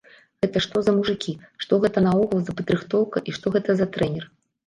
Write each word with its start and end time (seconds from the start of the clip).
Гэта 0.43 0.61
што 0.65 0.77
за 0.85 0.93
мужыкі, 0.99 1.33
што 1.65 1.73
гэта 1.83 2.03
наогул 2.07 2.41
за 2.47 2.55
падрыхтоўка 2.61 3.17
і 3.29 3.35
што 3.39 3.45
гэта 3.57 3.71
за 3.83 3.87
трэнер? 3.99 4.25